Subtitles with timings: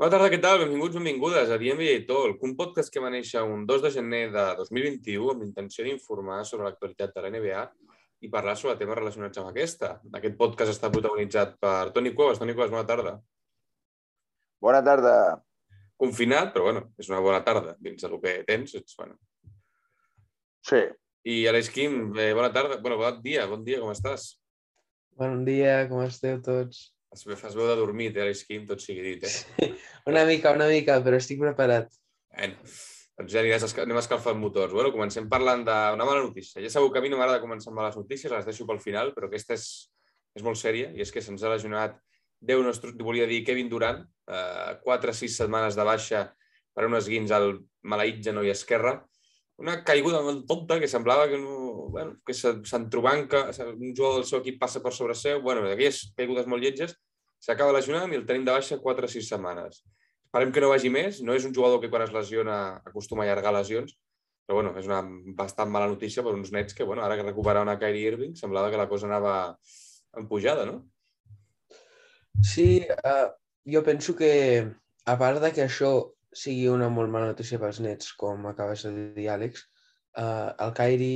[0.00, 0.56] Bona tarda, què tal?
[0.62, 4.44] Benvinguts, benvingudes a Diem Editor, un podcast que va néixer un 2 de gener de
[4.58, 7.64] 2021 amb l'intenció d'informar sobre l'actualitat de la NBA
[8.24, 9.90] i parlar sobre temes relacionats amb aquesta.
[10.16, 12.40] Aquest podcast està protagonitzat per Toni Cuevas.
[12.40, 13.12] Toni Cuevas, bona tarda.
[14.64, 15.12] Bona tarda.
[16.00, 18.72] Confinat, però bueno, és una bona tarda dins del que tens.
[18.80, 19.18] Ets, bueno.
[20.66, 20.80] Sí.
[21.28, 22.80] I Aleix Quim, eh, bona tarda.
[22.80, 24.32] Bueno, bon dia, bon dia, com estàs?
[25.20, 26.88] Bon dia, com esteu tots?
[27.12, 29.72] Es fas veu de dormir, eh, Aleix Quim, tot sigui dit, eh?
[30.10, 31.90] Una mica, una mica, però estic preparat.
[32.32, 32.72] Bueno,
[33.20, 34.72] doncs ja aniràs, anem escalfant motors.
[34.72, 36.62] Bueno, comencem parlant d'una mala notícia.
[36.64, 39.12] Ja sabeu que a mi no m'agrada començar amb males notícies, les deixo pel final,
[39.12, 39.66] però aquesta és,
[40.32, 42.00] és molt sèria i és que se'ns ha lesionat
[42.42, 46.22] Déu nostre, volia dir Kevin Durant, eh, 4 o 6 setmanes de baixa
[46.74, 48.96] per un esguins al maleït genoll esquerre.
[49.60, 53.44] Una caiguda molt tonta que semblava que, no, bueno, que se- s'entrobanca,
[53.76, 56.96] un jugador del seu equip passa per sobre seu, bueno, d'aquelles caigudes molt lletges,
[57.42, 59.82] s'acaba lesionant i el tenim de baixa 4 o 6 setmanes.
[60.24, 61.20] Esperem que no vagi més.
[61.22, 63.92] No és un jugador que quan es lesiona acostuma a allargar lesions,
[64.46, 65.02] però bueno, és una
[65.36, 68.70] bastant mala notícia per uns nets que, bueno, ara que recuperar una Kyrie Irving, semblava
[68.70, 69.58] que la cosa anava
[70.16, 70.88] en pujada, no?
[72.42, 73.28] Sí, uh,
[73.68, 74.32] jo penso que,
[75.04, 75.92] a part de que això
[76.32, 79.66] sigui una molt mala notícia pels nets, com acabes de dir, Àlex,
[80.16, 81.14] uh, el Kairi,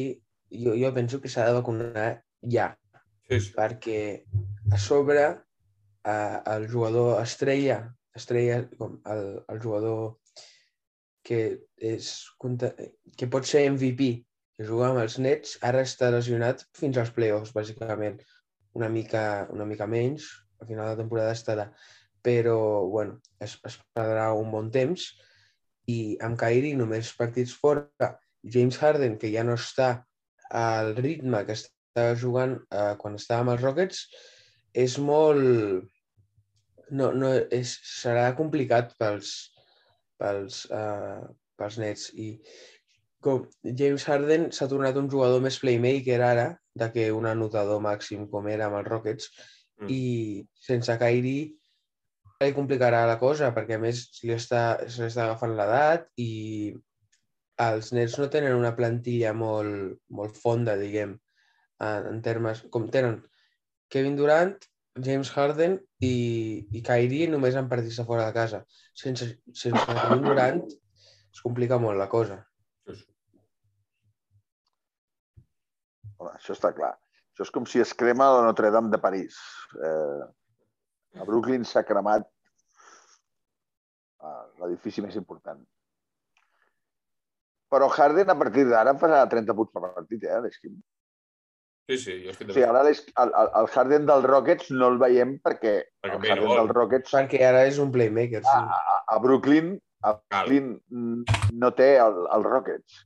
[0.64, 2.10] jo, jo penso que s'ha de vacunar
[2.52, 2.74] ja,
[3.26, 3.52] Sí, sí.
[3.56, 4.00] perquè
[4.70, 7.80] a sobre uh, el jugador estrella,
[8.14, 10.18] estrella com el, el jugador
[11.26, 11.40] que,
[11.76, 12.12] és,
[13.18, 14.10] que pot ser MVP,
[14.56, 18.20] que juga amb els nets, ara està lesionat fins als playoffs, bàsicament.
[18.78, 20.28] Una mica, una mica menys,
[20.60, 21.66] al final de la temporada estarà.
[22.26, 22.58] Però,
[22.90, 25.06] bueno, es, es perdrà un bon temps
[25.92, 28.12] i amb Kyrie només partits fora.
[28.42, 29.90] James Harden, que ja no està
[30.54, 34.06] al ritme que estava jugant eh, quan estava amb els Rockets,
[34.86, 35.86] és molt...
[36.86, 39.30] No, no, és, serà complicat pels,
[40.22, 41.24] pels, uh,
[41.58, 42.04] pels nets.
[42.14, 42.28] I
[43.26, 46.44] com James Harden s'ha tornat un jugador més playmaker ara,
[46.78, 49.32] de que un anotador màxim com era amb els Rockets,
[49.76, 49.84] Mm.
[49.84, 49.90] mm.
[49.90, 51.52] i sense Kyrie
[52.44, 56.08] li complicarà la cosa, perquè a més se li està, se li està agafant l'edat
[56.20, 56.74] i
[57.64, 61.14] els Nets no tenen una plantilla molt, molt fonda, diguem,
[61.80, 62.60] en, en termes...
[62.72, 63.22] Com tenen
[63.92, 64.52] Kevin Durant,
[65.06, 66.12] James Harden i,
[66.72, 68.62] i Kyrie només en partits de fora de casa.
[68.96, 72.42] Sense, sense Kevin Durant es complica molt la cosa.
[76.16, 76.94] Home, això està clar.
[77.32, 79.40] Això és com si es crema la Notre Dame de París.
[79.76, 80.24] Eh,
[81.20, 82.26] a Brooklyn s'ha cremat
[84.22, 85.62] eh, l'edifici més important.
[87.72, 90.76] Però Harden, a partir d'ara, farà 30 punts per partit, eh, l'esquim.
[91.90, 92.76] Sí, sí, jo estic sigui, d'acord.
[92.80, 96.56] ara el, el, el Harden dels Rockets no el veiem perquè Perquè el Harden vol.
[96.60, 98.54] dels Rockets a, Perquè ara és un playmaker, sí.
[98.54, 100.14] a, a Brooklyn, a.
[100.32, 100.72] Brooklyn
[101.62, 103.04] no té el, el Rockets.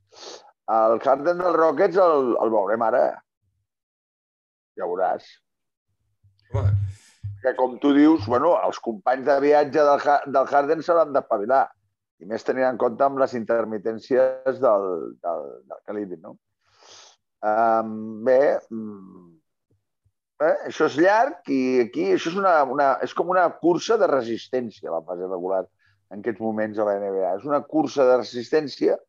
[0.71, 3.03] El Harden dels Rockets el, el veurem ara.
[4.79, 5.29] Ja veuràs.
[6.55, 6.73] Home,
[7.41, 11.65] que com tu dius, bueno, els companys de viatge del, del Harden s'hauran d'espavilar.
[12.21, 14.87] I més tenint en compte amb les intermitències del,
[15.25, 16.35] del, del Calidi, no?
[17.41, 17.95] Um,
[18.27, 19.29] bé, mm,
[20.45, 24.09] eh, això és llarg i aquí això és, una, una, és com una cursa de
[24.11, 25.63] resistència, la fase regular,
[26.13, 27.33] en aquests moments a la NBA.
[27.39, 28.99] És una cursa de resistència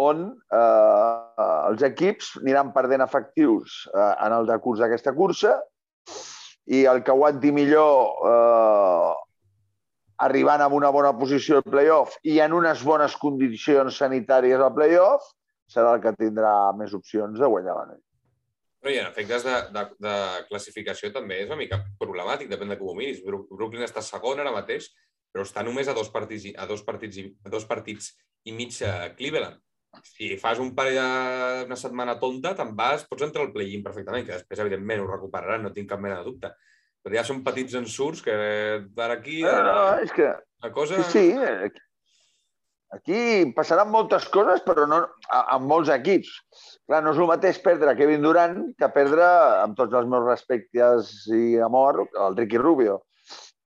[0.00, 5.58] on eh, els equips aniran perdent efectius eh, en el decurs d'aquesta cursa
[6.66, 9.12] i el que aguanti millor eh,
[10.26, 15.26] arribant a una bona posició al playoff i en unes bones condicions sanitàries al playoff,
[15.70, 18.02] serà el que tindrà més opcions de guanyar l'anell.
[18.80, 20.14] Però i en efectes de, de, de
[20.48, 23.22] classificació també és una mica problemàtic, depèn de com ho miris.
[23.26, 24.88] Brooklyn està segon ara mateix,
[25.32, 28.12] però està només a dos partits, a dos partits, a dos partits
[28.46, 29.58] i mig a Cleveland.
[30.04, 34.26] Si fas un parell de, una setmana tonta, te'n vas, pots entrar al play-in perfectament,
[34.26, 36.52] que després, evidentment, ho recuperaran, no tinc cap mena de dubte.
[37.06, 38.36] Però ja són petits ensurts que
[38.96, 40.32] per aquí No, no, és que
[40.64, 41.02] la cosa...
[41.06, 41.84] sí, sí, aquí,
[42.96, 43.20] aquí
[43.54, 44.98] passaran moltes coses, però no
[45.30, 46.32] amb molts equips.
[46.86, 49.28] Clar, no és el mateix perdre Kevin Durant que perdre,
[49.62, 53.04] amb tots els meus respectes i amor, el Ricky Rubio.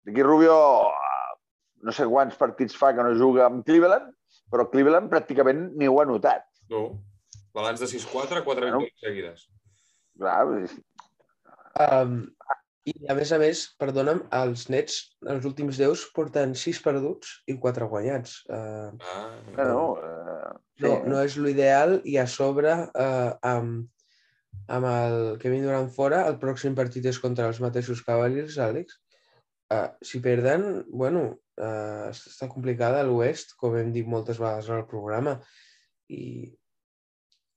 [0.06, 0.56] Ricky Rubio
[0.86, 1.34] eh,
[1.82, 4.13] no sé quants partits fa que no juga amb Cleveland,
[4.50, 6.44] però Cleveland pràcticament ni ho ha notat.
[6.70, 7.00] No.
[7.54, 8.80] Balanç de 6-4, 4 Bueno.
[8.80, 9.48] victòries seguides.
[10.18, 10.80] Clar, és-
[11.74, 12.28] Um,
[12.86, 17.56] I a més a més, perdona'm, els nets, els últims 10 porten 6 perduts i
[17.58, 18.44] 4 guanyats.
[18.46, 20.82] Uh, Ah, bueno, eh, sí.
[20.84, 23.88] no, no és l'ideal i a sobre, uh, amb,
[24.68, 29.00] amb el Kevin Durant fora, el pròxim partit és contra els mateixos Cavaliers, Àlex.
[29.74, 31.24] Uh, si perden, bueno,
[31.60, 35.38] uh, està complicada a l'oest, com hem dit moltes vegades al programa,
[36.12, 36.52] i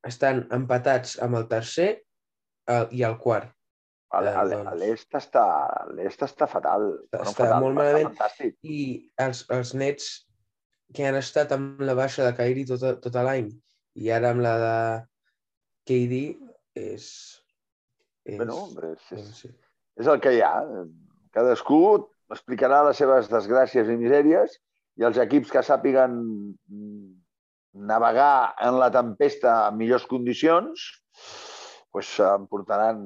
[0.07, 1.91] estan empatats amb el tercer
[2.71, 3.53] uh, i el quart.
[4.07, 4.69] Doncs.
[4.79, 6.85] l'est està, a l'est està fatal.
[6.93, 8.13] Està- Bueno, està fatal, molt està malament.
[8.13, 8.55] Fantàstic.
[8.63, 8.77] I
[9.19, 10.07] els, els nets
[10.95, 13.49] que han estat amb la baixa de Kairi tot, tot l'any
[13.97, 14.77] i ara amb la de
[15.89, 16.21] KD
[16.79, 17.09] és...
[18.27, 18.61] és Bueno,
[18.93, 19.51] és, és, sí.
[19.99, 20.53] és el que hi ha.
[21.37, 21.81] Cadascú
[22.33, 24.57] explicarà les seves desgràcies i misèries
[24.97, 26.15] i els equips que sàpiguen
[27.77, 30.87] navegar en la tempesta en millors condicions
[31.91, 33.03] pues, en portaran...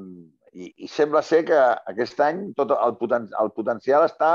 [0.52, 1.58] I, I sembla ser que
[1.88, 4.32] aquest any tot el, poten el potencial està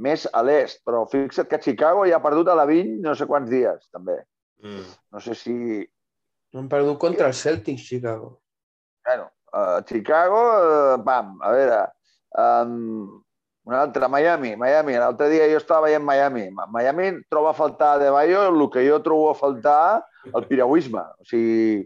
[0.00, 3.26] més a l'est, però fixa't que Chicago ja ha perdut a la 20 no sé
[3.28, 4.16] quants dies, també.
[4.64, 4.86] Mm.
[5.12, 5.56] No sé si...
[6.56, 8.38] Han perdut contra els Celtics, Chicago.
[9.04, 11.82] Bueno, uh, Chicago, uh, pam, a veure,
[12.40, 13.20] um,
[13.64, 14.96] un altre, Miami, Miami.
[14.96, 16.48] L'altre dia jo estava veient Miami.
[16.50, 20.04] Miami troba a faltar De Bayo el que jo trobo a faltar
[20.34, 21.02] el piragüisme.
[21.20, 21.84] O sigui,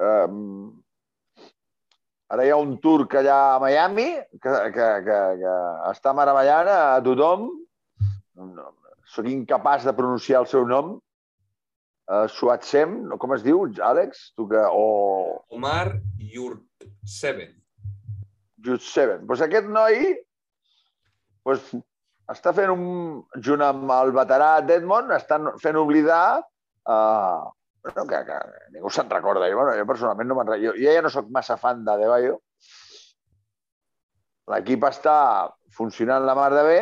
[0.00, 0.72] um,
[2.30, 4.08] ara hi ha un turc allà a Miami
[4.40, 5.54] que, que, que, que
[5.92, 7.50] està meravellant a tothom.
[8.40, 8.72] No,
[9.10, 10.96] soc incapaç de pronunciar el seu nom.
[12.10, 14.32] Uh, Suatsem, no, com es diu, Àlex?
[14.34, 17.52] Tu que, o, Omar Yurt Seven.
[18.66, 19.28] Just Seven.
[19.28, 20.16] Pues aquest noi
[21.50, 21.70] pues,
[22.30, 22.84] està fent un,
[23.42, 27.48] junt amb el veterà d'Edmond, estan fent oblidar uh,
[27.82, 28.38] bueno, que, que
[28.76, 29.48] ningú se'n recorda.
[29.50, 30.54] Jo, bueno, jo personalment no me'n.
[30.62, 32.38] Jo, jo ja no sóc massa fan de De Bayo.
[34.50, 35.16] L'equip està
[35.76, 36.80] funcionant la mar de bé.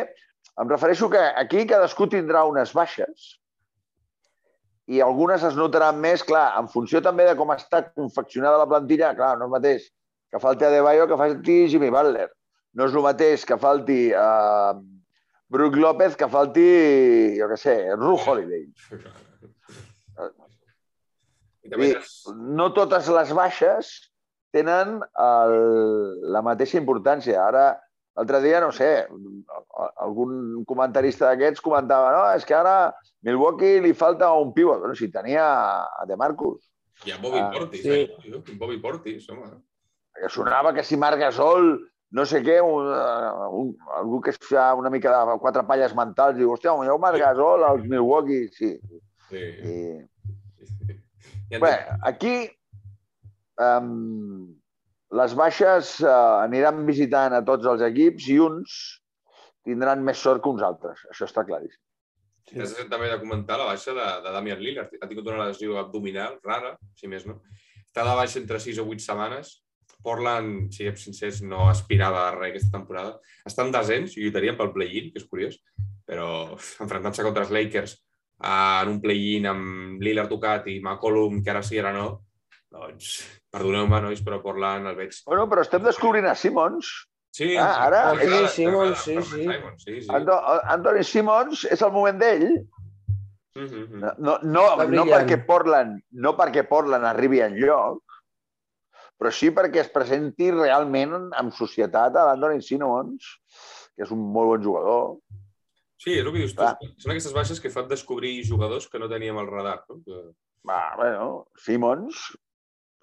[0.59, 3.35] Em refereixo que aquí cadascú tindrà unes baixes
[4.89, 9.13] i algunes es notaran més, clar, en funció també de com està confeccionada la plantilla,
[9.15, 9.87] clar, no és mateix
[10.33, 12.27] que falti Adebayo que falti Jimmy Butler.
[12.77, 14.75] No és el mateix que falti uh,
[15.49, 16.67] Brook López que falti,
[17.39, 18.67] jo què sé, Ru Holiday.
[21.69, 21.93] I.
[22.57, 23.89] No totes les baixes
[24.55, 25.55] tenen el,
[26.33, 27.43] la mateixa importància.
[27.45, 27.65] Ara,
[28.17, 28.89] l'altre dia, no sé,
[30.01, 32.91] algun comentarista d'aquests comentava no, és que ara
[33.25, 34.81] Milwaukee li falta un pivot.
[34.81, 36.65] Bueno, si tenia a De Marcus.
[37.05, 38.01] Hi ha Bobby Ah, Portis, sí.
[38.01, 38.55] eh?
[38.59, 39.53] Bobby Portis, home.
[40.19, 41.77] que sonava que si Marc Gasol,
[42.15, 46.37] no sé què, un, uh, un, algú que fa una mica de quatre palles mentals,
[46.37, 48.71] diu, hòstia, jo Marc Gasol, als Milwaukee, sí.
[49.29, 49.43] Sí.
[49.43, 49.75] I,
[50.57, 51.59] sí, sí.
[51.61, 51.73] Bé,
[52.09, 52.33] aquí
[53.61, 54.49] um,
[55.21, 58.79] les baixes uh, aniran visitant a tots els equips i uns
[59.65, 61.05] tindran més sort que uns altres.
[61.13, 61.81] Això està claríssim.
[62.57, 64.93] Has de també de comentar la baixa de, de Damian Lillard.
[64.97, 67.37] Ha tingut una lesió abdominal rara, si més no.
[67.85, 69.59] Està de baixa entre 6 o 8 setmanes.
[70.03, 73.17] Portland, siguem sincers, no aspirava a res aquesta temporada.
[73.45, 75.57] Estan desens i lluitarien pel play-in, que és curiós,
[76.07, 81.51] però enfrontant-se contra els Lakers eh, en un play-in amb Lillard tocat i McCollum, que
[81.51, 82.07] ara sí, ara no,
[82.71, 83.19] doncs,
[83.51, 85.15] perdoneu-me, nois, però Portland el veig...
[85.27, 86.89] Bueno, però estem descobrint a Simmons.
[87.35, 89.43] Sí, Ah, ara- Sí, m'agrada, Simmons, sí, sí.
[89.45, 90.09] Simons, sí, sí.
[90.15, 90.35] Anto
[90.73, 92.47] Anthony Simmons és el moment d'ell.
[93.55, 93.99] Mhm, mhm.
[94.01, 98.01] No, no, no, no, perquè Portland, no perquè Portland arribi en lloc,
[99.19, 103.33] però sí perquè es presenti realment amb societat a l'Anthony Simmons,
[103.95, 105.17] que és un molt bon jugador.
[105.99, 106.63] Sí, és el que dius tu.
[107.03, 109.81] Són aquestes baixes que fan descobrir jugadors que no teníem al radar.
[109.89, 109.99] No?
[110.05, 110.21] Que...
[110.69, 111.25] Va, bueno,
[111.59, 112.21] Simmons,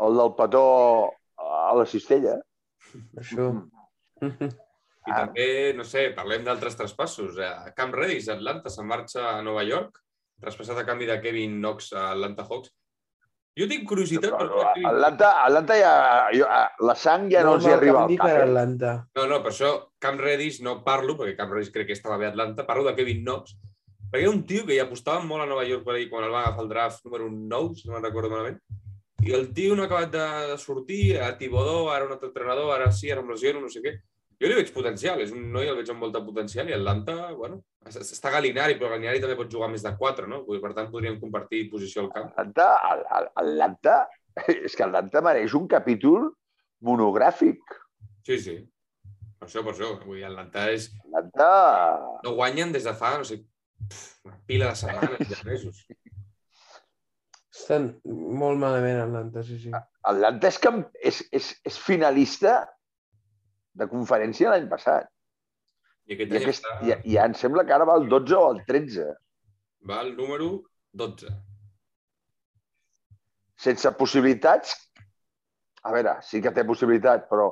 [0.00, 0.62] el del petó
[1.36, 2.38] a la cistella.
[3.20, 3.50] Això.
[5.06, 5.20] I Ah.
[5.20, 7.36] també, no sé, parlem d'altres traspassos.
[7.38, 10.00] Eh, Cam Reddish, Atlanta, se'n marxa a Nova York,
[10.42, 12.72] traspassat a canvi de Kevin Knox a Atlanta Hawks.
[13.56, 14.88] Jo tinc curiositat per Kevin Knox.
[14.90, 15.92] Atlanta, Atlanta ja,
[16.36, 16.48] jo,
[16.84, 18.26] la sang ja no, els hi arriba al cap.
[18.26, 18.42] per Eh?
[18.44, 18.90] Atlanta.
[19.16, 22.26] No, no, per això Cam Reddish no parlo, perquè Cam Reddish crec que estava bé
[22.28, 23.56] a Atlanta, parlo de Kevin Knox,
[24.10, 26.34] perquè era un tio que hi apostava molt a Nova York per ahir quan el
[26.34, 28.60] va agafar el draft número 9, si no me'n recordo malament,
[29.24, 32.68] i el tio no ha acabat de, de sortir, a Tibodó, ara un altre entrenador,
[32.76, 33.96] ara sí, ara em lesiono, no sé què.
[34.36, 37.62] Jo li veig potencial, és un noi, el veig amb molta potencial, i Atlanta, bueno,
[37.88, 40.42] està Galinari, però Galinari també pot jugar més de 4, no?
[40.44, 42.28] Per tant, podrien compartir posició al camp.
[42.36, 42.66] Atlanta,
[43.40, 43.96] Atlanta,
[44.66, 46.28] és que Atlanta mereix un capítol
[46.84, 47.78] monogràfic.
[48.28, 48.58] Sí, sí.
[49.40, 49.94] Per això, per això.
[50.04, 50.90] Vull dir, Atlanta és...
[51.06, 51.48] Atlanta,
[52.26, 53.40] No guanyen des de fa, no sé,
[54.26, 55.82] una pila de setmanes, de mesos.
[57.56, 59.72] Estan molt malament Atlanta, sí, sí.
[60.04, 60.82] Atlanta és, camp...
[61.00, 62.58] és, és, és finalista
[63.80, 65.08] de conferència l'any passat.
[66.06, 66.78] I aquest I, any aquest, està...
[66.86, 69.06] i, I em sembla que ara va el 12 o el 13.
[69.90, 70.50] va al número
[70.92, 71.30] 12.
[73.66, 74.74] Sense possibilitats...
[75.86, 77.44] A veure, sí que té possibilitat, però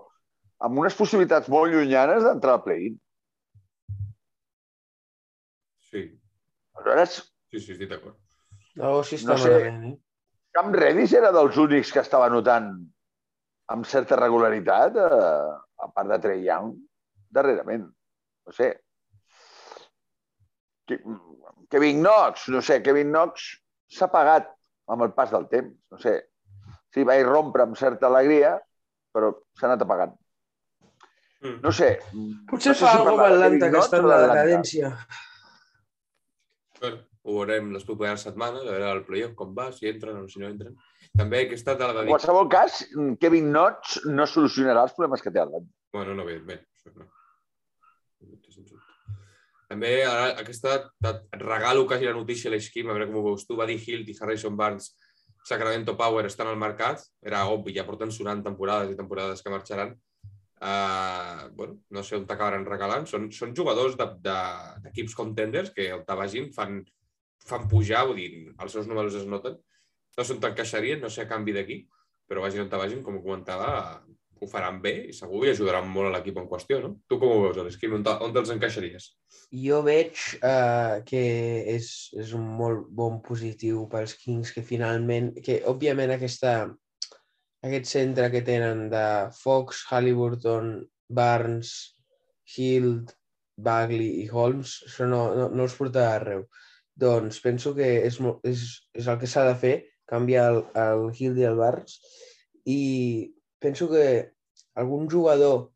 [0.66, 2.97] amb unes possibilitats molt llunyanes d'entrar al play-in.
[5.90, 6.02] Sí,
[6.75, 7.21] Aleshores,
[7.52, 8.16] sí, sí, estic d'acord.
[8.81, 9.52] No, si està No sé.
[9.52, 9.95] malament, eh?
[10.54, 12.73] Cam Redis era dels únics que estava notant
[13.75, 15.52] amb certa regularitat, eh,
[15.83, 16.75] a part de Trey Young,
[17.31, 17.87] darrerament.
[18.47, 18.71] No sé.
[20.87, 21.00] Ke-
[21.71, 23.47] Kevin Knox, no sé, Kevin Knox
[23.90, 24.50] s'ha pagat
[24.93, 26.19] amb el pas del temps, no sé.
[26.95, 28.54] Sí, va irrompre amb certa alegria,
[29.14, 30.12] però s'ha anat apagant.
[31.43, 31.59] Mm.
[31.64, 31.90] No sé.
[32.50, 34.93] Potser no sé fa si alguna cosa de Atlanta, Kevin que està en la decadència.
[36.85, 40.29] Bueno, ho veurem les properes setmanes, a veure el playoff com va, si entren o
[40.29, 40.75] si no entren.
[41.17, 42.83] També aquesta de la En qualsevol cas,
[43.23, 45.71] Kevin Knox no solucionarà els problemes que té Atlanta.
[45.95, 46.64] Bueno, no, evidentment.
[46.76, 47.09] Això no.
[49.71, 50.75] També ara, aquesta
[51.09, 53.57] et regalo quasi la notícia a l'Esquim, a veure com ho veus tu.
[53.57, 54.91] Va dir Hilt i Harrison Barnes,
[55.49, 57.07] Sacramento Power estan al mercat.
[57.25, 59.97] Era obvi, ja porten sonant temporades i temporades que marxaran.
[60.62, 63.08] Uh, bueno, no sé on t'acabaran regalant.
[63.11, 64.38] Són, són jugadors d'equips de,
[64.87, 66.82] d'equips contenders que on te vagin fan,
[67.44, 69.58] fan pujar, vull dir, els seus números es noten.
[70.14, 71.80] No sé on t'encaixarien, no sé a canvi d'aquí,
[72.30, 74.04] però vagin on vagin, com comentava,
[74.44, 76.94] ho faran bé i segur i ajudaran molt a l'equip en qüestió, no?
[77.08, 77.96] Tu com ho veus, l'Esquim?
[77.99, 79.11] On, te- on te'ls encaixaries?
[79.64, 81.23] Jo veig uh, que
[81.75, 86.54] és, és un molt bon positiu pels Kings que finalment, que òbviament aquesta,
[87.64, 89.04] aquest centre que tenen de
[89.38, 90.76] Fox, Halliburton,
[91.09, 91.73] Barnes,
[92.56, 93.14] Hild,
[93.56, 96.44] Bagley i Holmes, això no, no, no els portarà arreu.
[97.04, 99.75] Doncs penso que és, és, és el que s'ha de fer,
[100.11, 101.97] canviar el, el Hild i el Barnes,
[102.68, 102.80] i
[103.62, 104.04] penso que
[104.80, 105.71] algun jugador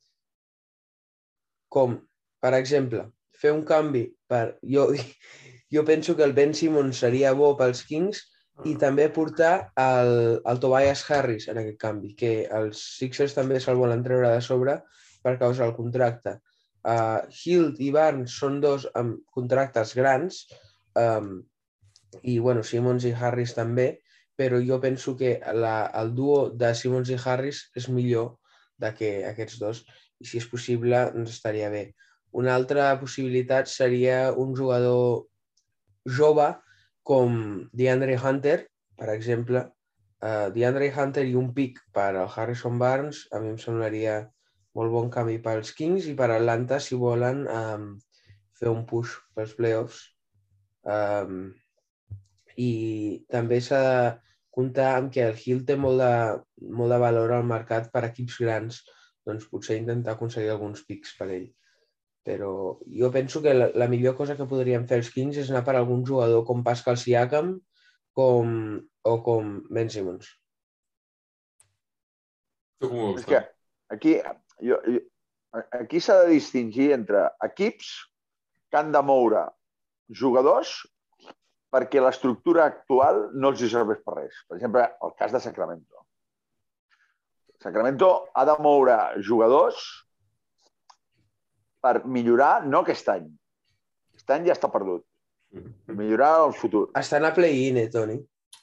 [1.72, 1.96] com,
[2.42, 3.06] per exemple,
[3.38, 4.58] fer un canvi per...
[4.74, 4.88] Jo,
[5.74, 8.26] jo penso que el Ben Simmons seria bo pels Kings
[8.66, 13.78] i també portar el, el Tobias Harris en aquest canvi, que els Sixers també se'l
[13.78, 14.78] volen treure de sobre
[15.22, 16.38] per causa del contracte.
[16.88, 20.44] Uh, Hilt i Barnes són dos amb contractes grans
[20.98, 21.38] um,
[22.22, 23.98] i bueno, Simmons i Harris també,
[24.38, 28.36] però jo penso que la, el duo de Simmons i Harris és millor
[28.78, 29.82] de que aquests dos
[30.18, 31.90] i si és possible ens estaria bé.
[32.38, 35.26] Una altra possibilitat seria un jugador
[36.06, 36.48] jove
[37.08, 37.36] com
[37.72, 38.58] DeAndre Hunter,
[38.98, 39.64] per exemple.
[40.18, 44.18] Uh, DeAndre Hunter i un pick per al Harrison Barnes a mi em semblaria
[44.76, 47.86] molt bon canvi pels Kings i per Atlanta si volen um,
[48.58, 50.02] fer un push pels playoffs.
[50.82, 51.52] Um,
[52.58, 52.72] I
[53.30, 53.98] també s'ha de
[54.58, 56.12] comptar amb que el Hill té molt de,
[56.80, 58.82] molt de valor al mercat per equips grans,
[59.28, 61.46] doncs potser intentar aconseguir alguns pics per ell.
[62.28, 62.52] Però
[63.00, 65.78] jo penso que la, la millor cosa que podrien fer els Kings és anar per
[65.78, 67.54] algun jugador com Pascal Siakam
[68.18, 68.50] com,
[69.08, 70.28] o com Ben Simmons.
[72.78, 73.22] Tu com ho veus?
[73.22, 73.40] És que
[73.94, 74.12] aquí,
[74.60, 75.00] jo, jo,
[75.80, 77.94] aquí s'ha de distingir entre equips
[78.68, 79.46] que han de moure
[80.20, 80.74] jugadors
[81.72, 84.42] perquè l'estructura actual no els hi serveix per res.
[84.48, 86.04] Per exemple, el cas de Sacramento.
[87.64, 89.88] Sacramento ha de moure jugadors
[91.82, 93.28] per millorar, no aquest any.
[94.14, 95.04] Aquest any ja està perdut.
[95.88, 96.88] Millorar el futur.
[96.98, 98.18] Estan a play-in, eh, Toni?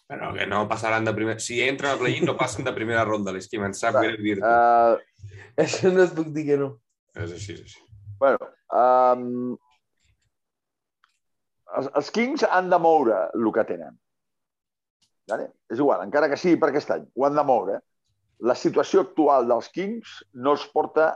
[0.05, 1.39] Però que no passaran de primer...
[1.41, 3.63] Si entren a play-in, no passen de primera ronda, l'Esquim.
[3.65, 4.45] Em sap greu dir-t'ho.
[4.45, 5.31] Uh,
[5.63, 6.75] Això no et puc dir que no.
[7.15, 7.81] És així, és així.
[8.21, 9.55] Bueno, um,
[11.79, 13.97] els, els Kings han de moure el que tenen.
[15.31, 15.49] Vale?
[15.71, 17.79] És igual, encara que sigui per aquest any, ho han de moure.
[18.45, 21.13] La situació actual dels Kings no els porta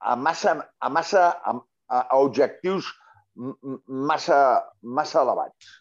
[0.00, 1.54] a massa, a, massa, a,
[1.88, 2.88] a, a objectius
[3.86, 4.38] massa,
[4.82, 5.76] massa elevats.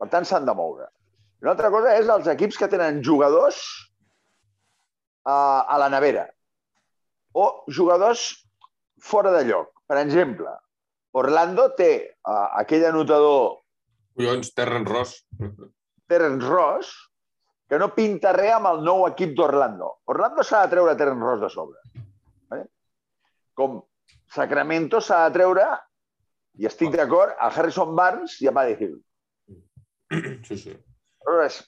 [0.00, 0.88] Per tant, s'han de moure.
[1.42, 3.60] Una altra cosa és els equips que tenen jugadors
[5.26, 5.36] a,
[5.68, 6.26] a la nevera
[7.36, 8.24] o jugadors
[9.02, 9.68] fora de lloc.
[9.86, 10.50] Per exemple,
[11.16, 13.60] Orlando té uh, aquell anotador
[14.16, 15.18] Collons, Terren Ross.
[16.08, 16.92] Terence Ross
[17.68, 19.90] que no pinta res amb el nou equip d'Orlando.
[20.12, 22.05] Orlando s'ha de treure Terence Ross de sobre.
[23.58, 23.80] Com
[24.34, 25.66] Sacramento s'ha de treure,
[26.60, 28.98] i estic d'acord, a Harrison Barnes i a Buddy Hill.
[30.46, 30.76] Sí, sí.
[31.26, 31.64] Aleshores,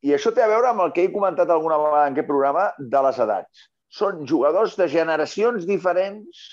[0.00, 2.70] I això té a veure amb el que he comentat alguna vegada en aquest programa
[2.78, 3.66] de les edats.
[3.92, 6.46] Són jugadors de generacions diferents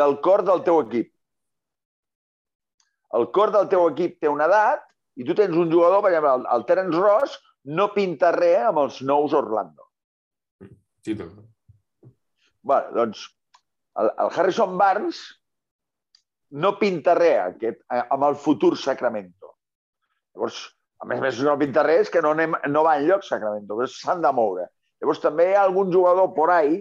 [0.00, 1.12] del cor del teu equip.
[3.14, 4.82] El cor del teu equip té una edat
[5.18, 7.38] i tu tens un jugador, per exemple, el, el Terence Ross,
[7.78, 9.86] no pinta res amb els nous Orlando.
[11.06, 11.28] Sí, tu.
[12.68, 13.24] Bé, doncs,
[14.02, 15.20] el, el Harrison Barnes
[16.50, 19.54] no pinta res aquest, eh, amb el futur Sacramento.
[20.34, 20.60] Llavors,
[21.02, 24.22] a més a més, no pinta res que no, anem, no va enlloc Sacramento, s'han
[24.24, 24.68] de moure.
[25.02, 26.80] Llavors, també hi ha algun jugador por ahí.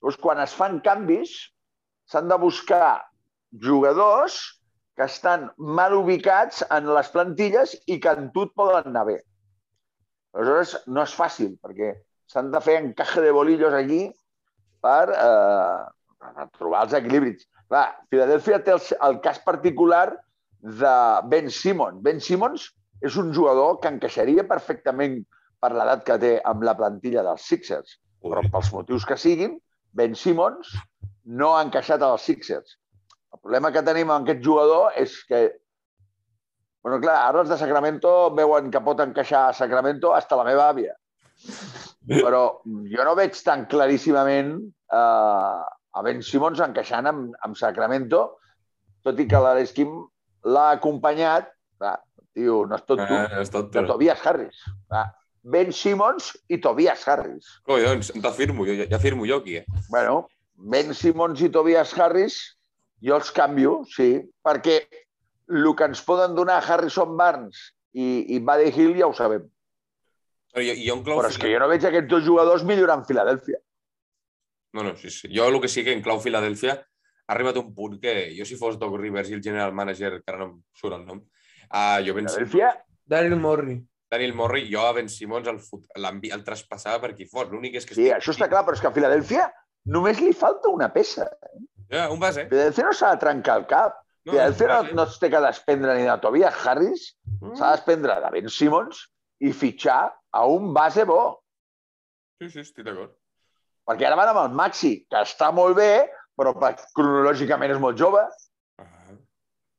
[0.00, 1.36] Llavors, quan es fan canvis,
[2.10, 2.98] s'han de buscar
[3.62, 4.40] jugadors
[4.96, 9.20] que estan mal ubicats en les plantilles i que en tu et poden anar bé.
[10.32, 11.94] Aleshores, no és fàcil, perquè
[12.32, 14.06] s'han de fer encaje de bolillos allí
[14.82, 15.80] per, eh,
[16.20, 17.46] per trobar els equilibris.
[17.72, 20.06] Clar, Filadèlfia té el, el cas particular
[20.82, 20.94] de
[21.32, 22.02] Ben Simmons.
[22.04, 22.68] Ben Simmons
[23.02, 25.22] és un jugador que encaixaria perfectament
[25.62, 27.98] per l'edat que té amb la plantilla dels Sixers.
[28.22, 29.56] Però pels motius que siguin,
[29.96, 30.74] Ben Simmons
[31.24, 32.78] no ha encaixat als Sixers.
[33.32, 35.48] El problema que tenim amb aquest jugador és que
[36.82, 40.64] Bueno, clar, ara els de Sacramento veuen que pot encaixar a Sacramento hasta la meva
[40.66, 40.96] àvia.
[42.08, 44.54] Però jo no veig tan claríssimament
[44.92, 45.60] eh,
[45.92, 48.24] a Ben Simmons encaixant amb, amb Sacramento,
[49.06, 49.94] tot i que l'Aresquim
[50.48, 51.98] l'ha acompanyat, clar,
[52.34, 54.64] tio, no és tot tu, Eh, és tot de Tobias Harris.
[54.88, 55.06] Clar,
[55.42, 57.48] Ben Simmons i Tobias Harris.
[57.66, 59.82] Collons, t'afirmo, jo, ja firmo jo aquí, eh?
[59.90, 62.40] Bueno, Ben Simmons i Tobias Harris,
[63.02, 64.14] jo els canvio, sí,
[64.46, 64.80] perquè
[65.52, 69.48] el que ens poden donar Harrison Barnes i, i Buddy Hill ja ho sabem.
[70.52, 73.58] Però jo, jo Però és que jo no veig aquests dos jugadors millorant Filadèlfia.
[74.76, 75.28] No, no, sí, sí.
[75.32, 78.56] Jo el que sí que en clau Filadèlfia ha arribat un punt que jo si
[78.60, 81.98] fos Doc Rivers i el general manager, que ara no em surt el nom, uh,
[82.04, 82.74] jo Ben Filadèlfia,
[83.06, 83.80] Daryl Morey.
[84.12, 87.46] Daniel Morri, jo a Ben Simmons el, fot- l'envi- el traspassava per qui fos.
[87.48, 87.94] L'únic és que...
[87.96, 89.46] sí, això està clar, però és que a Filadèlfia
[89.88, 91.30] només li falta una peça.
[91.88, 92.44] Ja, un base.
[92.50, 93.94] Filadèlfia no s'ha de trencar el cap.
[94.26, 94.96] No, Filadèlfia no, base.
[94.98, 97.06] no es té que desprendre ni de Tobias Harris,
[97.40, 99.00] Mm, s'ha de desprendre de Ben Simmons
[99.40, 101.20] i fitxar a un base bo.
[102.40, 103.12] Sí, sí, estic d'acord.
[103.88, 106.06] Perquè ara van amb el Maxi, que està molt bé,
[106.38, 108.22] però per, cronològicament és molt jove.
[108.82, 109.14] Ah.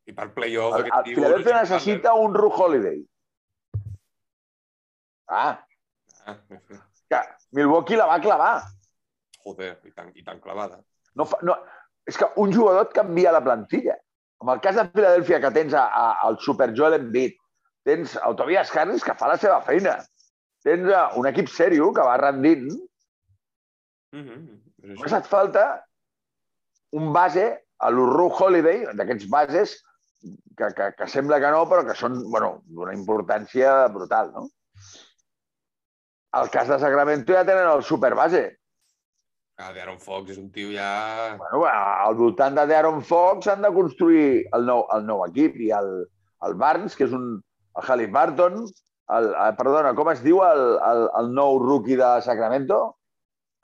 [0.08, 0.78] I per playoff...
[0.80, 3.02] El, el Philadelphia necessita un Ru Holiday.
[5.32, 5.58] Ah.
[6.28, 6.38] Ah,
[7.10, 7.20] que
[7.52, 8.56] Milwaukee la va clavar.
[9.44, 10.80] joder, i tan, i tan clavada.
[11.20, 11.58] No fa, no,
[12.08, 13.98] és que un jugador et canvia la plantilla.
[14.44, 17.36] En el cas de Filadèlfia, que tens a, a, el Super Joel Embiid,
[17.88, 19.98] tens el Tobias Harris, que fa la seva feina.
[20.64, 22.70] Tens un equip sèrio que va rendint.
[24.14, 24.60] Mm -hmm.
[24.94, 25.84] Només et falta
[26.92, 27.46] un base,
[27.84, 29.76] a l'Urru Holiday, d'aquests bases
[30.58, 34.32] que, que, que sembla que no, però que són bueno, d'una importància brutal.
[34.36, 34.48] No?
[36.40, 38.44] El cas de Sacramento ja tenen el superbase.
[39.62, 41.36] Ah, d'Aaron Fox és un tio ja...
[41.38, 45.70] Bueno, al voltant de De'Aaron Fox han de construir el nou, el nou equip i
[45.78, 45.92] el,
[46.48, 47.28] el Barnes, que és un
[47.78, 48.64] el Halliburton,
[49.12, 52.82] el, el, perdona, com es diu el, el, el nou rookie de Sacramento?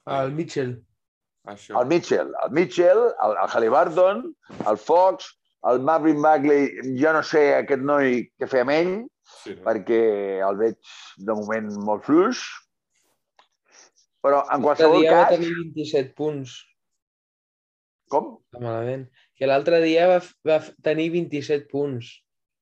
[0.10, 0.73] El Mitchell.
[1.49, 1.80] Això.
[1.80, 2.34] El Mitchell.
[2.43, 4.25] El Mitchell, el, el Halliburton,
[4.67, 5.30] el Fox,
[5.69, 8.93] el Marvin Bagley, jo no sé aquest noi què fer amb ell,
[9.30, 9.63] Sí, no?
[9.67, 9.99] perquè
[10.45, 10.95] el veig
[11.28, 12.41] de moment molt fluix.
[14.25, 15.38] Però en qualsevol dia va cas...
[15.38, 16.56] tenir 27 punts.
[18.12, 18.34] Com?
[18.49, 19.06] Està malament.
[19.38, 20.17] Que l'altre dia va,
[20.49, 22.10] va tenir 27 punts.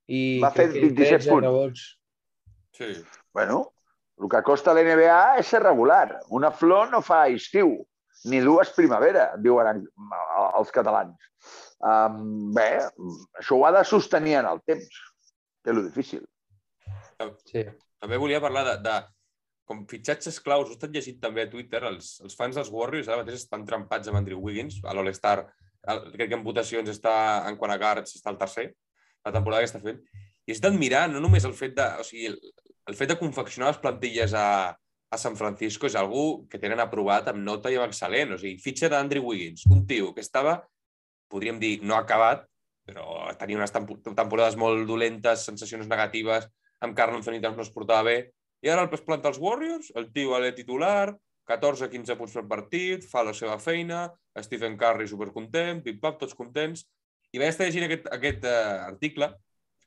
[0.07, 1.47] I Va fer crec que 27 13 punts.
[1.47, 1.87] Rebots.
[2.75, 2.91] Sí.
[3.33, 3.73] Bueno,
[4.21, 6.19] el que costa l'NBA és ser regular.
[6.33, 7.75] Una flor no fa estiu,
[8.25, 9.87] ni dues primavera, diuen en-
[10.57, 11.17] els catalans.
[11.79, 12.81] Um, bé,
[13.37, 14.87] això ho ha de sostenir en el temps,
[15.63, 16.23] que és lo difícil.
[17.45, 17.63] Sí.
[18.01, 18.95] També volia parlar de, de
[19.67, 20.67] com fitxatges claus.
[20.67, 21.83] Ho he estat llegint també a Twitter.
[21.89, 25.39] Els, els fans dels Warriors ara mateix estan trempats amb Andrew Wiggins, a l'All-Star.
[26.13, 27.13] Crec que en votacions està,
[27.49, 28.67] en quant a guards, està el tercer,
[29.25, 30.01] la temporada que està fent.
[30.47, 32.37] I és d'admirar no només el fet de, o sigui, el,
[32.87, 34.47] el fet de confeccionar les plantilles a,
[35.11, 38.35] a San Francisco és algú que tenen aprovat amb nota i amb excel·lent.
[38.35, 40.61] O sigui, fitxa d'Andrew Wiggins, un tio que estava,
[41.31, 42.45] podríem dir, no acabat,
[42.87, 46.47] però tenia unes tempo- temporades molt dolentes, sensacions negatives,
[46.79, 48.17] amb Carl Anthony no es portava bé,
[48.63, 51.15] i ara el pes planta els Warriors, el tio a titular,
[51.47, 54.07] 14-15 punts per partit, fa la seva feina,
[54.43, 56.83] Stephen Curry supercontent, pip-pap, tots contents.
[57.31, 59.29] I vaig estar llegint aquest, aquest uh, article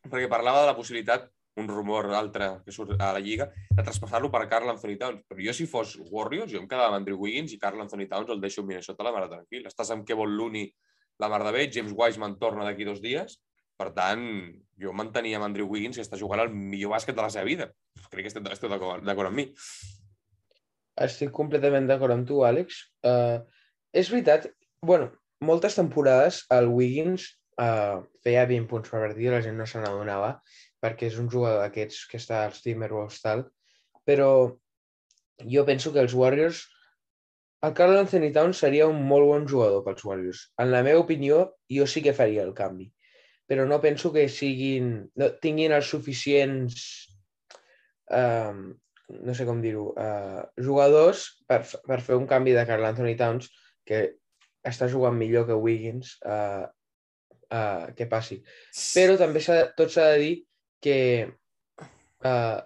[0.07, 1.29] perquè parlava de la possibilitat,
[1.61, 5.25] un rumor altre que surt a la Lliga, de traspassar-lo per Carl Anthony Towns.
[5.29, 8.31] Però jo, si fos Warriors, jo em quedava amb Andrew Wiggins i Carl Anthony Towns
[8.33, 9.67] el deixo a Minnesota la mare tranquil.
[9.69, 10.71] Estàs amb Kevon Looney
[11.21, 13.37] la mar de bé, James Wiseman torna d'aquí dos dies,
[13.81, 14.23] per tant,
[14.81, 17.71] jo mantenia amb Andrew Wiggins que està jugant el millor bàsquet de la seva vida.
[18.13, 19.47] Crec que esteu, d'acord amb mi.
[21.01, 22.83] Estic completament d'acord amb tu, Àlex.
[23.05, 23.41] Uh,
[23.97, 24.51] és veritat,
[24.85, 25.11] bueno,
[25.45, 29.83] moltes temporades el Wiggins uh, feia 20 punts per partit i la gent no se
[29.83, 30.35] n'adonava
[30.81, 33.45] perquè és un jugador d'aquests que està als Timberwolves tal,
[34.09, 34.31] però
[35.55, 36.65] jo penso que els Warriors
[37.67, 40.47] el Carl Anthony Towns seria un molt bon jugador pels Warriors.
[40.57, 42.87] En la meva opinió, jo sí que faria el canvi,
[43.45, 46.79] però no penso que siguin, no, tinguin els suficients
[48.17, 48.71] um,
[49.11, 53.51] no sé com dir-ho, uh, jugadors per, per fer un canvi de Carl Anthony Towns
[53.87, 54.03] que
[54.67, 56.65] està jugant millor que Wiggins uh,
[57.51, 58.41] uh, què passi.
[58.95, 59.43] Però també
[59.77, 60.33] tot s'ha de dir
[60.85, 60.99] que
[62.25, 62.59] uh,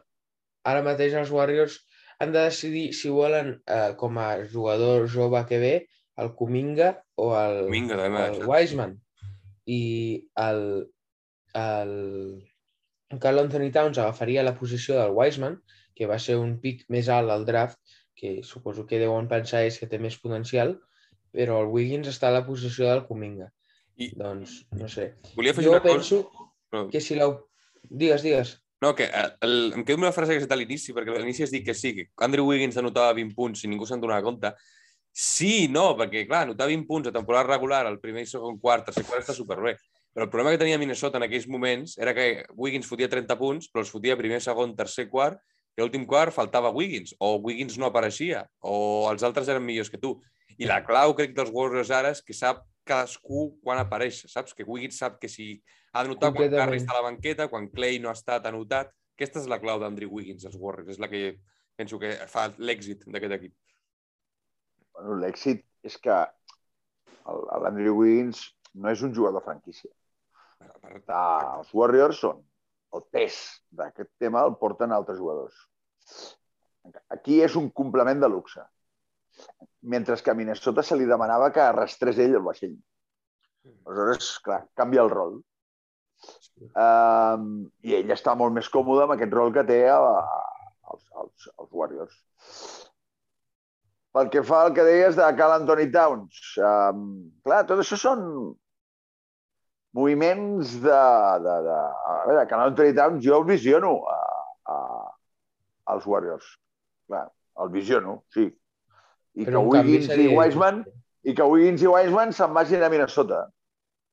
[0.65, 1.81] ara mateix els Warriors
[2.23, 5.75] han de decidir si volen uh, com a jugador jove que ve
[6.23, 8.43] el Kuminga o el, Kuminga, també el.
[8.47, 8.99] Wiseman.
[9.67, 9.83] I
[10.39, 10.63] el,
[11.59, 11.95] el
[13.21, 15.59] Carl Anthony Towns agafaria la posició del Wiseman,
[15.95, 17.79] que va ser un pic més alt al draft,
[18.15, 20.77] que suposo que deuen pensar és que té més potencial,
[21.35, 23.51] però el Wiggins està a la posició del Kuminga.
[23.97, 25.15] I Doncs, no sé.
[25.37, 25.95] volia afegir Jo una cosa...
[25.95, 26.89] penso Però...
[26.91, 27.29] que si la...
[27.85, 28.55] Digues, digues.
[28.83, 31.15] No, que eh, el, em quedo amb una frase que has dit a l'inici, perquè
[31.15, 34.03] a l'inici has dit que sí, que Andrew Wiggins anotava 20 punts i ningú se'n
[34.03, 34.51] donava compte.
[35.15, 38.89] Sí, no, perquè, clar, anotar 20 punts a temporada regular, al primer i segon quart,
[38.89, 39.77] tercer quart, està superbé.
[40.15, 43.71] Però el problema que tenia Minnesota en aquells moments era que Wiggins fotia 30 punts,
[43.71, 45.39] però els fotia primer, segon, tercer quart,
[45.75, 50.03] i l'últim quart faltava Wiggins, o Wiggins no apareixia, o els altres eren millors que
[50.03, 50.17] tu.
[50.59, 54.55] I la clau, crec, dels Warriors ara és que sap cadascú quan apareix, saps?
[54.57, 55.57] Que Wiggins sap que si
[55.93, 56.53] ha de notar quan.
[56.53, 58.93] Curry està a la banqueta, quan Clay no ha estat anotat.
[59.15, 60.97] Aquesta és la clau d'Andrew Wiggins, els Warriors.
[60.97, 61.37] És la que
[61.79, 63.55] penso que fa l'èxit d'aquest equip.
[64.95, 66.17] Bueno, L'èxit és que
[67.27, 68.43] l'Andrew Wiggins
[68.75, 69.91] no és un jugador franquícia.
[70.59, 72.43] Per, per, Ah, els Warriors són
[72.95, 73.39] el pes
[73.75, 75.57] d'aquest tema el porten altres jugadors.
[77.15, 78.63] Aquí és un complement de luxe.
[79.95, 82.77] Mentre que a Minnesota se li demanava que arrastrés ell el vaixell.
[83.85, 85.37] Aleshores, clar, canvia el rol.
[86.79, 87.47] Um,
[87.85, 91.49] I ell està molt més còmode amb aquest rol que té a, a, als, als,
[91.59, 92.17] als Warriors.
[94.15, 97.01] Pel que fa al que deies de Cal Anthony Towns, um,
[97.45, 98.23] clar, tot això són
[99.95, 101.01] moviments de...
[101.47, 101.79] de, de...
[102.13, 104.21] A veure, Cal Anthony Towns jo el visiono a,
[104.71, 104.77] a,
[105.95, 106.47] als Warriors.
[107.11, 107.27] Clar,
[107.65, 108.47] el visiono, sí.
[109.35, 110.83] I Però que Wiggins i seria Wiseman
[111.25, 113.41] i que Wiggins i Wiseman se'n vagin a Minnesota.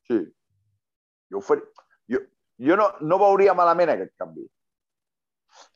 [0.10, 0.22] Sí.
[1.32, 1.68] Jo, ho faria.
[2.10, 2.22] jo,
[2.68, 4.48] jo no, no veuria malament aquest canvi.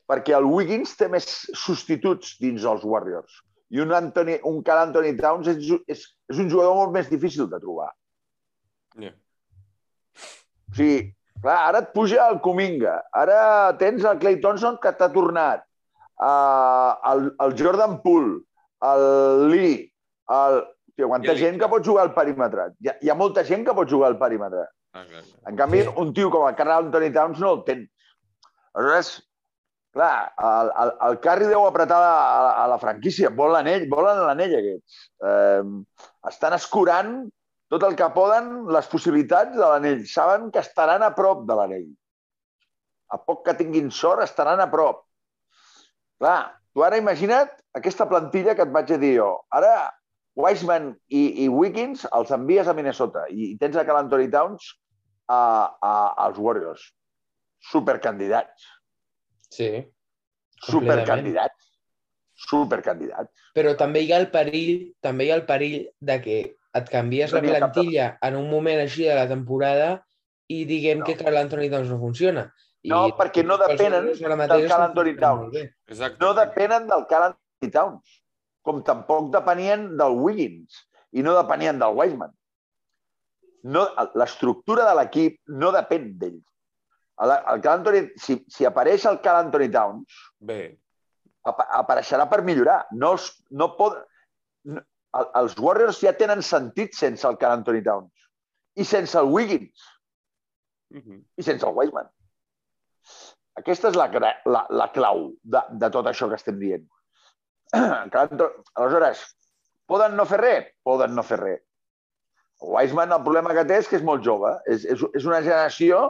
[0.09, 1.27] Perquè el Wiggins té més
[1.57, 3.41] substituts dins els Warriors.
[3.73, 7.49] I un, Anthony, un Carl Anthony Towns és, és, és un jugador molt més difícil
[7.51, 7.89] de trobar.
[9.01, 9.15] Yeah.
[10.71, 10.99] O sigui,
[11.41, 13.37] clar, ara et puja el Cominga, ara
[13.81, 15.65] tens el Clay Thompson que t'ha tornat,
[16.21, 18.37] uh, el, el Jordan Poole,
[18.81, 19.93] el Lee,
[20.29, 20.63] el...
[20.95, 21.45] Tio, quanta Bjelica.
[21.49, 22.69] gent que pot jugar al perímetre.
[22.79, 24.61] Hi ha, hi ha molta gent que pot jugar al perímetre.
[24.95, 25.41] Ah, clar, clar.
[25.51, 25.89] En canvi, Sí.
[25.97, 27.89] un tio com el Carl Anthony Towns no el tens.
[28.73, 29.09] Aleshores,
[29.91, 33.29] clar, el, el, el Carri deu apretar a, a, a la franquícia.
[33.29, 35.01] Vol l'anell, volen l'anell aquests.
[35.19, 35.63] Eh,
[36.31, 37.11] estan escurant
[37.67, 40.05] tot el que poden les possibilitats de l'anell.
[40.07, 41.89] Saben que estaran a prop de l'anell.
[43.11, 45.03] A poc que tinguin sort, estaran a prop.
[46.23, 49.29] Clar, tu ara imagina't aquesta plantilla que et vaig dir jo.
[49.55, 49.89] Ara,
[50.35, 54.73] Wiseman i, i Wiggins els envies a Minnesota i, i tens a Cal Anthony Towns
[55.31, 55.39] a,
[55.79, 55.93] a,
[56.25, 56.83] als Warriors.
[57.71, 58.67] Supercandidats.
[59.47, 59.69] Sí.
[60.67, 61.71] Supercandidats.
[62.35, 63.31] Supercandidats.
[63.55, 66.37] Però també hi ha el perill, també hi ha el perill de que
[66.75, 69.89] et canvies No la ha cap plantilla en un moment així de la temporada
[70.51, 71.07] i diguem No.
[71.07, 72.49] que Carl Anthony Towns no funciona.
[72.85, 75.55] I No, perquè no depenen del molt Towns.
[75.89, 76.19] Exacte.
[76.21, 78.17] No depenen del Anthony Towns,
[78.65, 80.83] com tampoc depenien del Wiggins
[81.17, 82.33] i no depenien del Wiseman.
[83.65, 83.87] No,
[84.21, 86.37] L'estructura de l'equip no depèn d'ell.
[87.25, 87.61] El, el
[88.21, 89.17] si, si apareix el
[89.47, 90.59] Anthony Towns, Bé,
[91.47, 92.83] apa- apareixerà per millorar.
[92.91, 93.97] No, els, no pot,
[94.69, 94.83] no,
[95.17, 98.11] el- els Warriors ja tenen sentit sense el Carl Anthony Towns
[98.75, 99.89] i sense el Wiggins
[100.91, 101.23] Mhm.
[101.37, 102.11] i sense el Wiseman.
[103.59, 104.07] Aquesta és la,
[104.45, 106.83] la, la clau de, de tot això que estem dient.
[107.75, 109.23] Aleshores,
[109.87, 110.67] poden no fer res?
[110.83, 111.61] Poden no fer res.
[112.65, 114.51] Wiseman, el problema que té és que és molt jove.
[114.71, 116.07] És, és, és una generació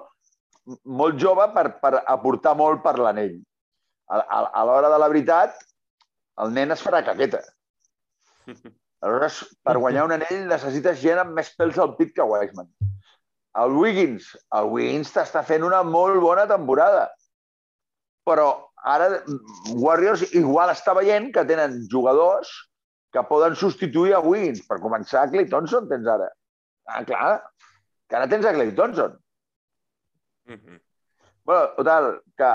[0.86, 3.38] molt jove per, per aportar molt per l'anell.
[4.10, 5.58] A, a, a l'hora de la veritat,
[6.42, 7.42] el nen es farà caqueta.
[9.06, 12.70] Aleshores, per guanyar un anell necessites gent amb més pèls al pit que Wiseman.
[13.62, 17.06] El Wiggins, el Wiggins t'està fent una molt bona temporada.
[18.26, 18.48] Però
[18.86, 19.10] ara
[19.74, 22.52] Warriors igual està veient que tenen jugadors
[23.14, 24.64] que poden substituir a Wiggins.
[24.68, 26.32] Per començar, a Clay Thompson tens ara.
[26.86, 27.30] Ah, clar,
[28.10, 29.16] que ara tens a Clay Thompson.
[30.52, 30.82] Mhm.
[31.46, 32.08] Bueno, total,
[32.38, 32.52] que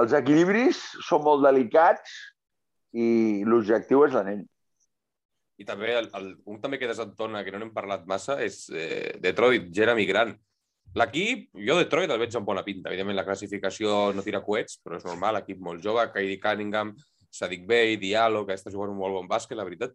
[0.00, 2.12] els equilibris són molt delicats
[2.92, 4.44] i l'objectiu és l'anell.
[5.56, 9.16] I també, el, el, un també que desentona, que no n'hem parlat massa, és eh,
[9.24, 10.36] Detroit, Jeremy Grant.
[10.96, 12.88] L'equip, jo Detroit el veig amb bona pinta.
[12.88, 16.94] Evidentment, la classificació no tira coets, però és normal, equip molt jove, Kyrie Cunningham,
[17.36, 19.92] Sadiq Bey, Diallo, que està jugant un molt bon bàsquet, la veritat.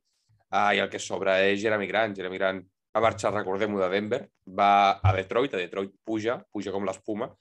[0.51, 2.13] Ah, I el que sobra és Jeremy Grant.
[2.19, 2.61] Jeremy Grant
[2.93, 7.31] va marxar, recordem-ho, de Denver, va a Detroit, a Detroit puja, puja com l'espuma,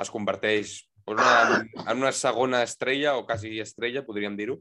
[0.00, 0.78] es converteix
[1.10, 4.60] en una, en una segona estrella, o quasi estrella, podríem dir-ho,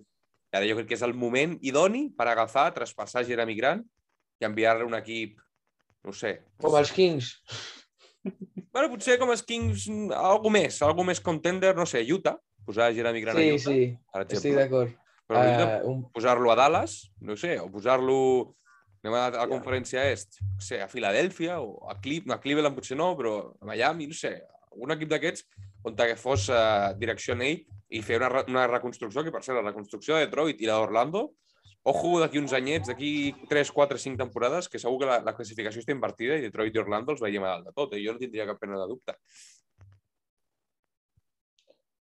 [0.49, 3.85] i ara jo crec que és el moment idoni per agafar, traspassar Jeremy Grant
[4.41, 5.37] i enviar-li un equip,
[6.03, 6.39] no sé.
[6.59, 7.35] Com els Kings.
[8.73, 13.21] Bueno, potser com els Kings, algo més, algo més contender, no sé, Utah, posar Jeremy
[13.23, 14.37] Grant a Sí, Utah, sí, per exemple.
[14.37, 14.95] estic d'acord.
[15.29, 15.99] Però Uh, un...
[16.09, 18.55] posar-lo a Dallas, no sé, o posar-lo
[19.03, 19.47] anem a la Ja.
[19.47, 21.93] conferència est, no sé, a Filadèlfia o a,
[22.25, 25.45] no, a Cleveland potser no, però a Miami, no sé, un equip d'aquests
[25.85, 29.69] on que fos uh, direcció ell i fer una, una reconstrucció, que per cert, la
[29.69, 31.29] reconstrucció de Detroit i la d'Orlando,
[31.83, 33.11] ojo d'aquí uns anyets, d'aquí
[33.49, 36.81] 3, 4, 5 temporades, que segur que la, la classificació està invertida i Detroit i
[36.81, 38.03] Orlando els veiem a dalt de tot, eh?
[38.03, 39.15] jo no tindria cap pena de dubte.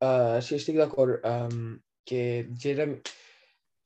[0.04, 2.98] Uh, sí, estic d'acord um, que Jeremy,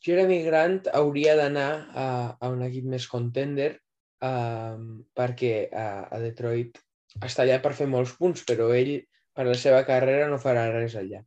[0.04, 2.08] Jeremy Grant hauria d'anar a,
[2.40, 3.76] a un equip més contender
[4.24, 6.80] um, perquè a, a Detroit
[7.24, 8.96] està allà per fer molts punts, però ell
[9.34, 11.22] per la seva carrera no farà res allà.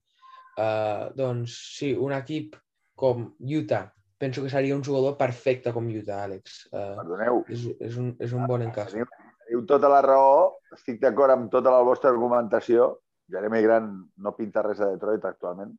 [0.59, 2.57] Uh, doncs sí, un equip
[2.99, 3.85] com Utah,
[4.21, 6.65] penso que seria un jugador perfecte com Utah, Àlex.
[6.69, 8.91] Uh, Perdoneu, és, és, un, és un bon encaix.
[8.93, 9.07] teniu,
[9.43, 10.35] teniu tota la raó,
[10.77, 12.91] estic d'acord amb tota la vostra argumentació.
[13.31, 13.89] Jeremy Grant
[14.21, 15.73] no pinta res a Detroit actualment.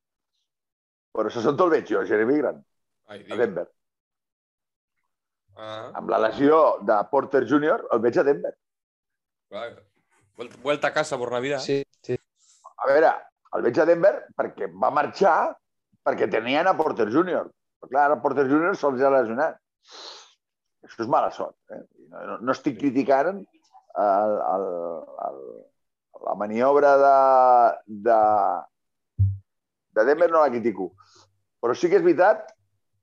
[1.12, 2.60] Però això on el veig jo, Jeremy Grant,
[3.12, 3.66] Ai, a Denver.
[5.56, 8.54] ah, Amb la lesió de Porter Jr., el veig a Denver.
[9.52, 9.72] clar.
[10.34, 11.58] Vuelta, vuelta a casa por Navidad.
[11.60, 12.16] Sí, sí.
[12.78, 13.10] A veure,
[13.54, 15.52] el veig a Denver perquè va marxar
[16.02, 17.50] perquè tenien a Porter Jr.
[17.82, 18.76] Però clar, ara Porter Jr.
[18.78, 19.58] se'ls ha lesionat.
[20.86, 21.56] Això és mala sort.
[21.74, 21.82] Eh?
[22.12, 24.66] No, no, estic criticant el, el,
[25.26, 25.40] el,
[26.22, 27.16] la maniobra de,
[28.06, 28.18] de,
[29.98, 30.92] de Denver, no la critico.
[31.62, 32.50] Però sí que és veritat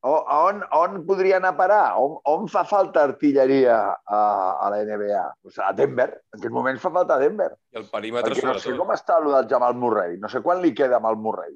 [0.07, 1.85] on, on podria anar a parar?
[1.99, 4.19] On, on fa falta artilleria a,
[4.63, 5.23] a la NBA?
[5.43, 6.09] O sigui, a Denver.
[6.31, 7.49] En aquest moment fa falta a Denver.
[7.75, 8.79] I el perímetre Perquè no sé sobretot.
[8.85, 10.15] com està el del Jamal Murray.
[10.23, 11.51] No sé quan li queda amb el Murray.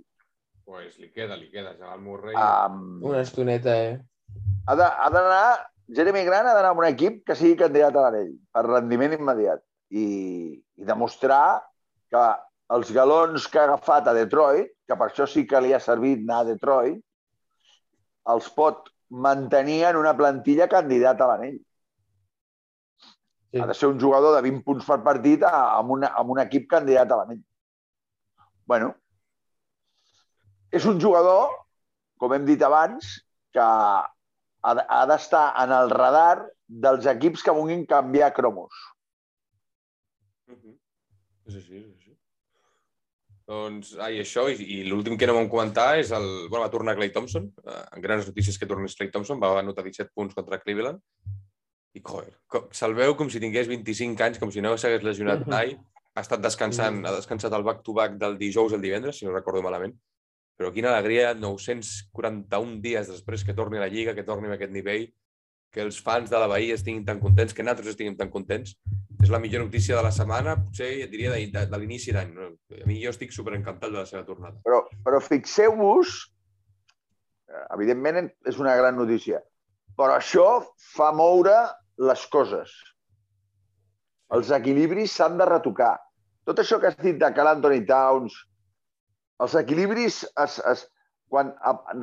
[0.65, 1.75] Pues li queda, li queda.
[1.77, 2.35] Jamal Murray.
[2.39, 3.99] Um, Una estoneta, eh?
[4.67, 5.69] ha d'anar...
[5.93, 9.59] Jeremy Grant ha d'anar a un equip que sigui candidat a l'anell, per rendiment immediat.
[9.91, 10.05] I,
[10.79, 11.59] I demostrar
[12.09, 12.21] que
[12.73, 16.23] els galons que ha agafat a Detroit, que per això sí que li ha servit
[16.23, 17.03] anar a Detroit,
[18.31, 21.59] els pot mantenir en una plantilla candidat a l'anell.
[23.51, 23.59] Sí.
[23.61, 26.39] Ha de ser un jugador de 20 punts per partit a- amb, una, amb un
[26.47, 27.43] equip candidat a l'anell.
[28.65, 28.95] bueno,
[30.73, 31.51] és un jugador,
[32.19, 33.13] com hem dit abans,
[33.53, 34.09] que ha
[34.63, 38.71] ha d'estar en el radar dels equips que vulguin canviar cromos.
[40.47, 40.77] Mhm.
[41.49, 42.13] És així, és així.
[43.45, 46.25] Doncs, ai, això, i, i l'últim que no vam comentar és el...
[46.47, 47.49] Bueno, va tornar Clay Thompson.
[47.67, 49.41] Eh, en grans notícies que tornés Clay Thompson.
[49.43, 51.01] Va anotar 17 punts contra Cleveland.
[51.93, 55.43] I, joder, co- se'l veu com si tingués 25 anys, com si no s'hagués lesionat
[55.43, 55.49] Mhm.
[55.51, 55.75] mai.
[56.15, 57.05] Ha estat descansant, Mhm.
[57.05, 59.99] ha descansat el back-to-back del dijous al divendres, si no recordo malament.
[60.59, 64.73] Però quina alegria, 941 dies després que torni a la Lliga, que torni a aquest
[64.73, 65.07] nivell,
[65.73, 68.75] que els fans de la Bahia estiguin tan contents, que nosaltres estiguem tan contents.
[69.23, 72.35] És la millor notícia de la setmana, potser et diria de, de, de l'inici d'any.
[72.35, 72.51] No?
[72.77, 74.59] A mi jo estic superencantat de la seva tornada.
[74.67, 76.13] Però, però fixeu-vos,
[77.73, 79.41] evidentment és una gran notícia,
[79.97, 80.47] però això
[80.93, 81.55] fa moure
[82.09, 82.73] les coses.
[84.33, 85.95] Els equilibris s'han de retocar.
[86.45, 88.35] Tot això que has dit de Cal Anthony Towns,
[89.41, 90.85] els equilibris, es, es,
[91.33, 91.53] quan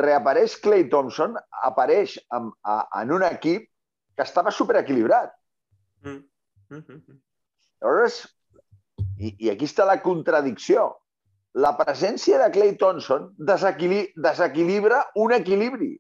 [0.00, 3.68] reapareix Clay Thompson, apareix en, a, en un equip
[4.16, 5.32] que estava superequilibrat.
[6.02, 6.22] Mm.
[6.70, 7.20] Mm -hmm.
[7.82, 8.24] Llavors,
[9.18, 10.90] i, i aquí està la contradicció.
[11.54, 15.96] La presència de Clay Thompson desequili desequilibra un equilibri.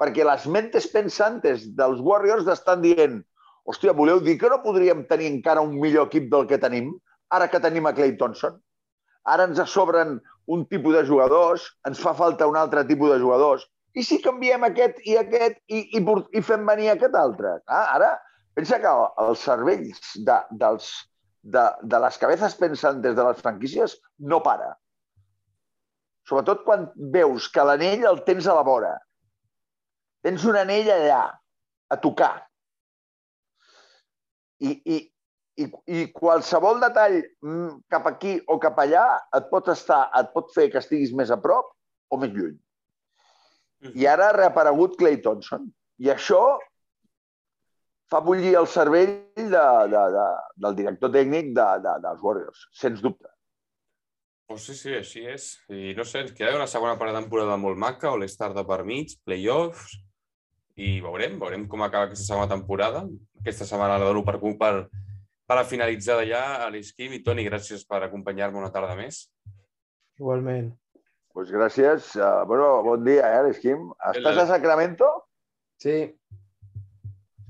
[0.00, 3.20] Perquè les mentes pensantes dels Warriors estan dient
[3.68, 6.90] hòstia, voleu dir que no podríem tenir encara un millor equip del que tenim
[7.30, 8.56] ara que tenim a Clay Thompson?
[9.24, 10.18] Ara ens sobren
[10.50, 13.66] un tipus de jugadors, ens fa falta un altre tipus de jugadors.
[13.94, 17.56] I si canviem aquest i aquest i, i, i fem venir aquest altre?
[17.66, 18.10] Ah, ara,
[18.58, 18.92] pensa que
[19.24, 20.90] els cervells de, dels,
[21.42, 23.96] de, de les cabezas pensantes de les franquícies
[24.32, 24.72] no para.
[26.28, 28.92] Sobretot quan veus que l'anell el tens a la vora.
[30.26, 31.22] Tens un anell allà,
[31.90, 32.34] a tocar.
[34.60, 34.98] I, i,
[35.60, 39.04] i, i qualsevol detall mm, cap aquí o cap allà
[39.36, 41.72] et pot, estar, et pot fer que estiguis més a prop
[42.10, 42.56] o més lluny.
[43.96, 45.68] I ara ha reaparegut Clay Thompson.
[46.00, 46.42] I això
[48.10, 50.28] fa bullir el cervell de, de, de,
[50.64, 53.30] del director tècnic de, de, dels Warriors, sens dubte.
[54.50, 55.44] Pues sí, sí, així és.
[55.70, 58.82] I no sé, ens queda una segona part de temporada molt maca, All-Star de per
[58.88, 59.98] mig, playoffs...
[60.80, 63.04] i veurem, veurem com acaba aquesta segona temporada.
[63.42, 64.72] Aquesta setmana la dono per, per,
[65.50, 67.16] per a finalitzar d'allà a l'Esquim.
[67.16, 69.24] I Toni, gràcies per acompanyar-me una tarda més.
[70.20, 70.70] Igualment.
[71.34, 72.12] Pues gràcies.
[72.18, 73.88] Uh, bueno, bon dia, eh, l'Esquim.
[74.12, 75.08] Estàs a Sacramento?
[75.82, 75.96] Sí.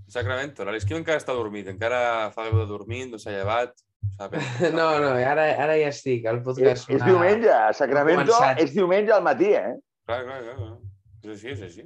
[0.09, 0.65] Sacramento.
[0.65, 1.69] L'Esquim encara està dormit.
[1.69, 3.77] Encara fa veu de dormir, no s'ha llevat.
[4.77, 6.25] No, no, ara, ara ja estic.
[6.29, 7.53] El podcast és, és diumenge.
[7.53, 9.77] A Sacramento és diumenge al matí, eh?
[10.09, 10.73] Clar, clar, clar.
[11.21, 11.85] És així, és així.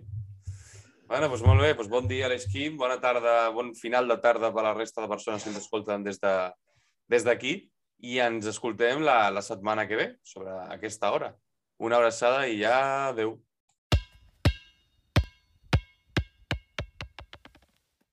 [1.07, 4.49] Bueno, doncs molt bé, doncs bon dia a l'Esquim, bona tarda, bon final de tarda
[4.55, 8.49] per a la resta de persones que ens escolten des d'aquí de, des i ens
[8.49, 11.35] escoltem la, la setmana que ve sobre aquesta hora.
[11.77, 12.79] Una abraçada i ja
[13.11, 13.37] adeu.